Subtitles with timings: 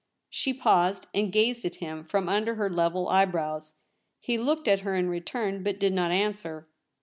[0.31, 3.75] She paused, and gazed at him from under her level eye brows.
[4.19, 6.65] He looked at her in return, but did not answer.